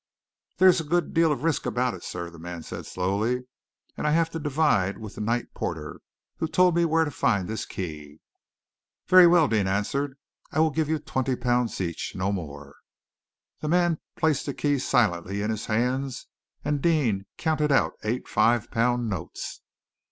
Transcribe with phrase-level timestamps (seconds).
[0.57, 3.43] "There is a good deal of risk about it, sir," the man said slowly,
[3.95, 6.01] "and I have to divide with the night porter,
[6.37, 8.17] who told me where to find this key."
[9.05, 10.17] "Very well," Deane answered,
[10.51, 12.77] "I will give you twenty pounds each, no more."
[13.59, 16.25] The man placed the key silently in his hands,
[16.65, 19.61] and Deane counted out eight five pound notes.